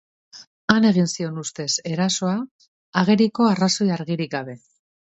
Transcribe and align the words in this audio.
Han 0.75 0.87
egin 0.91 1.09
zion, 1.11 1.37
ustez, 1.43 1.67
erasoa, 1.91 2.35
ageriko 3.05 3.51
arrazoi 3.53 3.91
argirik 3.99 4.35
gabe. 4.39 4.63